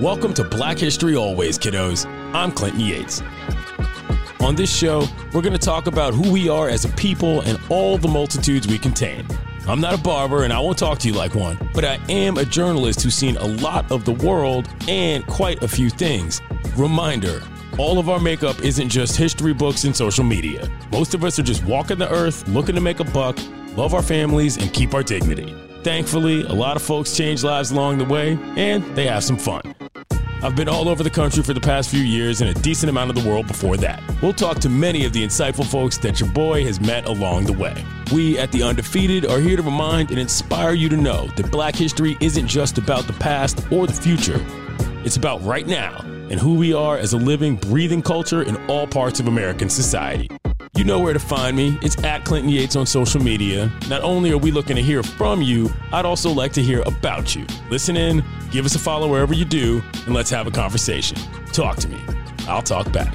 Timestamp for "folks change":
26.82-27.44